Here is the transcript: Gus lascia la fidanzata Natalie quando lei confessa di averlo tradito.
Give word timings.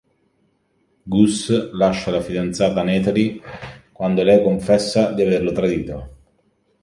Gus 1.15 1.51
lascia 1.73 2.09
la 2.09 2.21
fidanzata 2.21 2.81
Natalie 2.81 3.39
quando 3.91 4.23
lei 4.23 4.41
confessa 4.41 5.11
di 5.11 5.21
averlo 5.21 5.51
tradito. 5.51 6.09